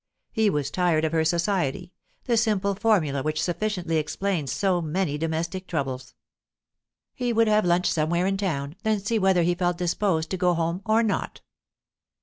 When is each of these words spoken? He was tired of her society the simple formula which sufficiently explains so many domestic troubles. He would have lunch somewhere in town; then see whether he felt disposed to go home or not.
He 0.31 0.49
was 0.49 0.71
tired 0.71 1.05
of 1.05 1.11
her 1.11 1.23
society 1.23 1.93
the 2.23 2.35
simple 2.35 2.73
formula 2.73 3.21
which 3.21 3.39
sufficiently 3.39 3.97
explains 3.97 4.51
so 4.51 4.81
many 4.81 5.15
domestic 5.15 5.67
troubles. 5.67 6.15
He 7.13 7.31
would 7.31 7.47
have 7.47 7.65
lunch 7.65 7.85
somewhere 7.91 8.25
in 8.25 8.35
town; 8.37 8.77
then 8.81 8.99
see 8.99 9.19
whether 9.19 9.43
he 9.43 9.53
felt 9.53 9.77
disposed 9.77 10.31
to 10.31 10.37
go 10.37 10.55
home 10.55 10.81
or 10.87 11.03
not. 11.03 11.41